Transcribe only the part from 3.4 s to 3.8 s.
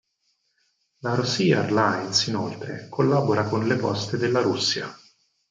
con le